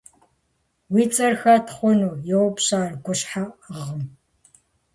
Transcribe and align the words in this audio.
–Уи 0.93 1.03
цӀэр 1.13 1.33
хэт 1.41 1.65
хъуну?– 1.75 2.13
йоупщӀ 2.29 2.71
ар 2.85 2.93
гущхьэӀыгъым. 3.03 4.03